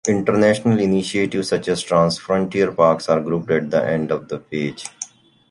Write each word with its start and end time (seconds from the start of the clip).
International 0.07 0.79
initiatives 0.79 1.49
such 1.49 1.67
as 1.67 1.83
transfrontier 1.83 2.75
parks 2.75 3.07
are 3.07 3.21
grouped 3.21 3.51
at 3.51 3.69
the 3.69 3.87
end 3.87 4.09
of 4.09 4.27
the 4.29 4.39
page. 4.39 4.87